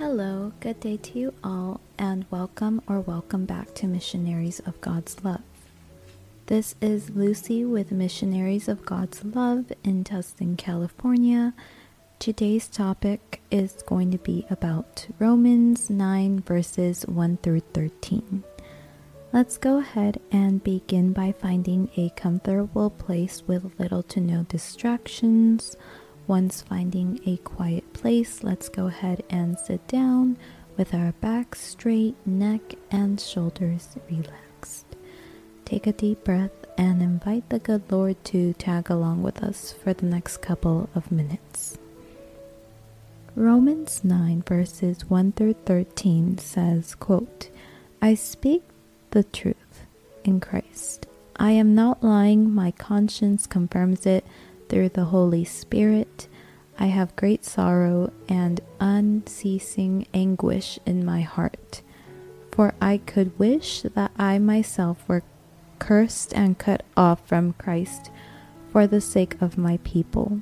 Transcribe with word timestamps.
Hello, 0.00 0.52
good 0.60 0.80
day 0.80 0.96
to 0.96 1.18
you 1.18 1.34
all, 1.44 1.78
and 1.98 2.24
welcome 2.30 2.80
or 2.88 3.00
welcome 3.00 3.44
back 3.44 3.74
to 3.74 3.86
Missionaries 3.86 4.58
of 4.60 4.80
God's 4.80 5.22
Love. 5.22 5.42
This 6.46 6.74
is 6.80 7.10
Lucy 7.10 7.66
with 7.66 7.92
Missionaries 7.92 8.66
of 8.66 8.86
God's 8.86 9.22
Love 9.22 9.70
in 9.84 10.04
Tustin, 10.04 10.56
California. 10.56 11.52
Today's 12.18 12.66
topic 12.66 13.42
is 13.50 13.82
going 13.86 14.10
to 14.10 14.16
be 14.16 14.46
about 14.48 15.06
Romans 15.18 15.90
9, 15.90 16.40
verses 16.40 17.02
1 17.02 17.36
through 17.42 17.60
13. 17.60 18.42
Let's 19.34 19.58
go 19.58 19.80
ahead 19.80 20.18
and 20.32 20.64
begin 20.64 21.12
by 21.12 21.32
finding 21.32 21.90
a 21.98 22.08
comfortable 22.16 22.88
place 22.88 23.42
with 23.46 23.78
little 23.78 24.02
to 24.04 24.20
no 24.20 24.44
distractions 24.44 25.76
once 26.26 26.62
finding 26.62 27.20
a 27.26 27.36
quiet 27.36 27.79
place, 28.00 28.42
let's 28.42 28.70
go 28.70 28.86
ahead 28.86 29.22
and 29.28 29.58
sit 29.58 29.86
down 29.86 30.38
with 30.78 30.94
our 30.94 31.12
back 31.20 31.54
straight, 31.54 32.16
neck 32.26 32.76
and 32.90 33.20
shoulders 33.20 33.88
relaxed. 34.10 34.86
Take 35.66 35.86
a 35.86 35.92
deep 35.92 36.24
breath 36.24 36.64
and 36.78 37.02
invite 37.02 37.50
the 37.50 37.58
good 37.58 37.82
Lord 37.92 38.16
to 38.24 38.54
tag 38.54 38.88
along 38.88 39.22
with 39.22 39.42
us 39.42 39.72
for 39.72 39.92
the 39.92 40.06
next 40.06 40.38
couple 40.38 40.88
of 40.94 41.12
minutes. 41.12 41.76
Romans 43.36 44.02
9 44.02 44.44
verses 44.48 45.04
1 45.10 45.32
through 45.32 45.56
13 45.66 46.38
says, 46.38 46.94
quote, 46.94 47.50
I 48.00 48.14
speak 48.14 48.62
the 49.10 49.24
truth 49.24 49.84
in 50.24 50.40
Christ. 50.40 51.06
I 51.36 51.50
am 51.50 51.74
not 51.74 52.02
lying, 52.02 52.50
my 52.50 52.70
conscience 52.70 53.46
confirms 53.46 54.06
it 54.06 54.24
through 54.70 54.88
the 54.88 55.04
Holy 55.06 55.44
Spirit, 55.44 56.28
I 56.80 56.86
have 56.86 57.14
great 57.14 57.44
sorrow 57.44 58.10
and 58.26 58.62
unceasing 58.80 60.06
anguish 60.14 60.78
in 60.86 61.04
my 61.04 61.20
heart. 61.20 61.82
For 62.50 62.74
I 62.80 62.96
could 62.98 63.38
wish 63.38 63.82
that 63.82 64.10
I 64.18 64.38
myself 64.38 65.06
were 65.06 65.22
cursed 65.78 66.32
and 66.34 66.58
cut 66.58 66.82
off 66.96 67.26
from 67.28 67.52
Christ 67.52 68.10
for 68.70 68.86
the 68.86 69.00
sake 69.00 69.40
of 69.42 69.58
my 69.58 69.78
people, 69.84 70.40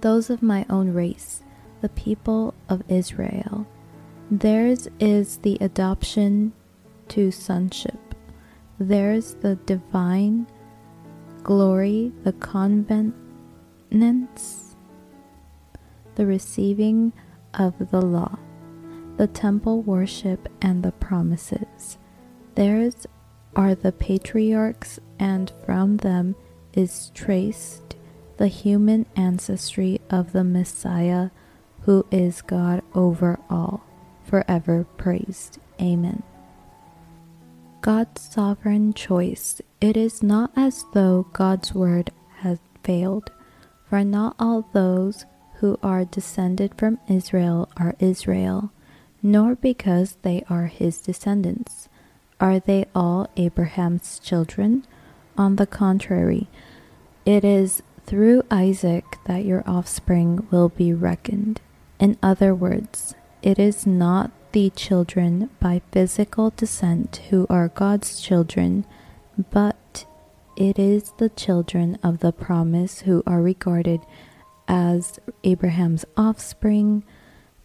those 0.00 0.30
of 0.30 0.42
my 0.42 0.66
own 0.70 0.92
race, 0.92 1.42
the 1.80 1.88
people 1.88 2.54
of 2.68 2.82
Israel. 2.88 3.66
Theirs 4.30 4.88
is 5.00 5.38
the 5.38 5.58
adoption 5.60 6.52
to 7.08 7.30
sonship, 7.30 8.14
theirs 8.78 9.34
the 9.40 9.56
divine 9.56 10.46
glory, 11.42 12.12
the 12.24 12.32
covenants, 12.32 13.16
the 16.14 16.26
receiving 16.26 17.12
of 17.54 17.90
the 17.90 18.00
law, 18.02 18.38
the 19.16 19.26
temple 19.26 19.82
worship, 19.82 20.48
and 20.60 20.82
the 20.82 20.92
promises. 20.92 21.98
Theirs 22.54 23.06
are 23.54 23.74
the 23.74 23.92
patriarchs, 23.92 24.98
and 25.18 25.52
from 25.64 25.98
them 25.98 26.34
is 26.72 27.10
traced 27.14 27.96
the 28.38 28.48
human 28.48 29.06
ancestry 29.14 30.00
of 30.10 30.32
the 30.32 30.44
Messiah, 30.44 31.30
who 31.82 32.06
is 32.10 32.42
God 32.42 32.82
over 32.94 33.38
all, 33.50 33.84
forever 34.24 34.86
praised. 34.96 35.58
Amen. 35.80 36.22
God's 37.80 38.22
sovereign 38.22 38.94
choice. 38.94 39.60
It 39.80 39.96
is 39.96 40.22
not 40.22 40.52
as 40.56 40.84
though 40.94 41.26
God's 41.32 41.74
word 41.74 42.10
has 42.38 42.58
failed, 42.82 43.30
for 43.88 44.04
not 44.04 44.36
all 44.38 44.68
those 44.72 45.24
who 45.62 45.78
are 45.80 46.04
descended 46.04 46.72
from 46.76 46.98
Israel 47.08 47.68
are 47.76 47.94
Israel, 48.00 48.72
nor 49.22 49.54
because 49.54 50.16
they 50.22 50.44
are 50.50 50.66
his 50.66 50.98
descendants. 50.98 51.88
Are 52.40 52.58
they 52.58 52.86
all 52.96 53.30
Abraham's 53.36 54.18
children? 54.18 54.84
On 55.38 55.54
the 55.54 55.66
contrary, 55.66 56.48
it 57.24 57.44
is 57.44 57.80
through 58.04 58.42
Isaac 58.50 59.04
that 59.26 59.44
your 59.44 59.62
offspring 59.64 60.48
will 60.50 60.68
be 60.68 60.92
reckoned. 60.92 61.60
In 62.00 62.18
other 62.20 62.52
words, 62.56 63.14
it 63.40 63.60
is 63.60 63.86
not 63.86 64.32
the 64.50 64.70
children 64.70 65.48
by 65.60 65.80
physical 65.92 66.50
descent 66.56 67.22
who 67.30 67.46
are 67.48 67.68
God's 67.68 68.20
children, 68.20 68.84
but 69.52 70.04
it 70.56 70.76
is 70.76 71.12
the 71.18 71.28
children 71.28 71.98
of 72.02 72.18
the 72.18 72.32
promise 72.32 73.02
who 73.02 73.22
are 73.28 73.40
regarded 73.40 74.00
as 74.68 75.18
Abraham's 75.44 76.04
offspring, 76.16 77.04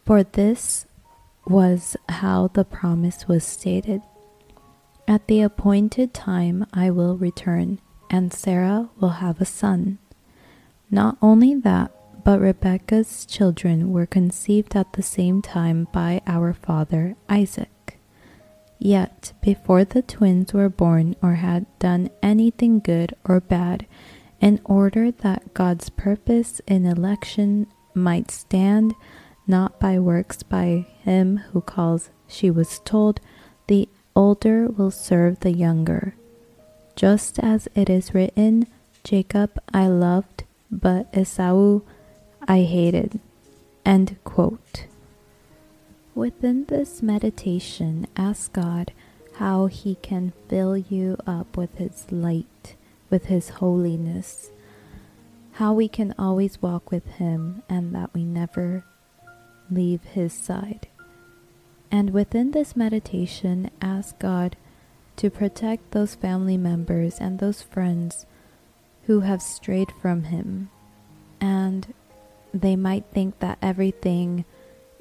for 0.05 0.23
this 0.23 0.85
was 1.45 1.95
how 2.09 2.47
the 2.47 2.65
promise 2.65 3.27
was 3.27 3.43
stated. 3.43 4.01
At 5.07 5.27
the 5.27 5.41
appointed 5.41 6.13
time 6.13 6.65
I 6.73 6.91
will 6.91 7.17
return, 7.17 7.79
and 8.09 8.33
Sarah 8.33 8.89
will 8.99 9.21
have 9.23 9.39
a 9.39 9.45
son. 9.45 9.99
Not 10.91 11.17
only 11.21 11.55
that, 11.55 11.91
but 12.23 12.41
Rebekah's 12.41 13.25
children 13.25 13.93
were 13.93 14.05
conceived 14.05 14.75
at 14.75 14.93
the 14.93 15.03
same 15.03 15.41
time 15.41 15.87
by 15.93 16.21
our 16.27 16.53
father 16.53 17.15
Isaac. 17.29 17.99
Yet, 18.79 19.33
before 19.41 19.85
the 19.85 20.01
twins 20.01 20.53
were 20.53 20.69
born 20.69 21.15
or 21.21 21.35
had 21.35 21.65
done 21.79 22.09
anything 22.21 22.79
good 22.79 23.13
or 23.23 23.39
bad, 23.39 23.87
in 24.39 24.61
order 24.65 25.11
that 25.11 25.53
God's 25.53 25.89
purpose 25.89 26.61
in 26.67 26.85
election 26.85 27.67
might 27.93 28.31
stand, 28.31 28.93
not 29.47 29.79
by 29.79 29.97
works 29.99 30.43
by 30.43 30.85
him 31.03 31.37
who 31.51 31.61
calls, 31.61 32.09
she 32.27 32.51
was 32.51 32.79
told, 32.79 33.19
the 33.67 33.89
older 34.15 34.67
will 34.67 34.91
serve 34.91 35.39
the 35.39 35.51
younger. 35.51 36.15
Just 36.95 37.39
as 37.39 37.67
it 37.75 37.89
is 37.89 38.13
written, 38.13 38.67
Jacob 39.03 39.59
I 39.73 39.87
loved, 39.87 40.43
but 40.71 41.07
Esau 41.15 41.81
I 42.47 42.61
hated. 42.61 43.19
End 43.85 44.17
quote. 44.23 44.85
Within 46.15 46.65
this 46.65 47.01
meditation, 47.01 48.07
ask 48.17 48.51
God 48.51 48.91
how 49.35 49.67
He 49.67 49.95
can 49.95 50.33
fill 50.49 50.75
you 50.75 51.17
up 51.27 51.55
with 51.55 51.75
His 51.75 52.11
light, 52.11 52.75
with 53.09 53.25
His 53.25 53.49
holiness, 53.49 54.51
how 55.53 55.73
we 55.73 55.87
can 55.87 56.13
always 56.17 56.61
walk 56.61 56.91
with 56.91 57.05
Him 57.13 57.63
and 57.69 57.93
that 57.95 58.13
we 58.13 58.23
never 58.23 58.83
leave 59.69 60.03
His 60.03 60.33
side. 60.33 60.87
And 61.91 62.11
within 62.11 62.51
this 62.51 62.75
meditation, 62.75 63.71
ask 63.81 64.17
God 64.19 64.57
to 65.15 65.29
protect 65.29 65.91
those 65.91 66.15
family 66.15 66.57
members 66.57 67.17
and 67.19 67.39
those 67.39 67.61
friends 67.61 68.25
who 69.05 69.21
have 69.21 69.41
strayed 69.41 69.91
from 70.01 70.25
Him 70.25 70.69
and 71.39 71.93
they 72.53 72.75
might 72.75 73.05
think 73.13 73.39
that 73.39 73.57
everything 73.61 74.45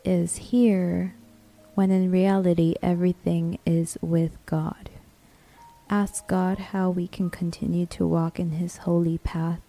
is 0.04 0.36
here 0.36 1.14
when 1.74 1.90
in 1.90 2.10
reality 2.10 2.74
everything 2.82 3.58
is 3.66 3.98
with 4.00 4.38
God. 4.46 4.90
Ask 5.88 6.26
God 6.26 6.58
how 6.58 6.90
we 6.90 7.06
can 7.06 7.30
continue 7.30 7.86
to 7.86 8.06
walk 8.06 8.40
in 8.40 8.50
His 8.50 8.78
holy 8.78 9.18
path, 9.18 9.60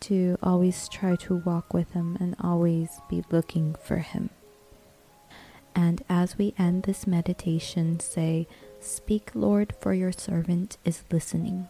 to 0.00 0.38
always 0.40 0.88
try 0.88 1.16
to 1.16 1.36
walk 1.38 1.74
with 1.74 1.92
Him 1.94 2.16
and 2.20 2.36
always 2.40 3.00
be 3.10 3.24
looking 3.32 3.74
for 3.82 3.96
Him. 3.96 4.30
And 5.74 6.02
as 6.08 6.38
we 6.38 6.54
end 6.56 6.84
this 6.84 7.08
meditation, 7.08 7.98
say, 7.98 8.46
Speak, 8.80 9.32
Lord, 9.34 9.74
for 9.80 9.92
your 9.92 10.12
servant 10.12 10.78
is 10.84 11.02
listening. 11.10 11.66